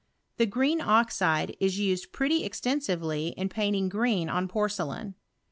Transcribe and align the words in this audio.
The 0.37 0.47
green 0.47 0.81
oxide 0.81 1.55
is 1.59 1.77
used 1.77 2.11
pretty 2.11 2.43
esten 2.43 2.79
srvely 2.79 3.35
in 3.35 3.49
painting 3.49 3.87
green 3.87 4.29
on 4.29 4.47
porcelain. 4.47 5.13